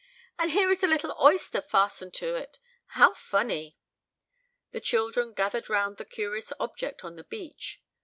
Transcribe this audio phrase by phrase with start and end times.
[0.39, 2.57] "And here is a little oyster fastened to it!
[2.97, 3.77] How funny!"
[4.71, 7.83] The children gathered round the curious object on the beach.